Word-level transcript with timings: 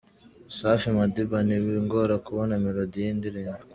Safi 0.57 0.89
Madiba: 0.97 1.37
Ntibingora 1.47 2.15
kubona 2.25 2.53
melodie 2.65 3.03
y’indirimbo. 3.07 3.61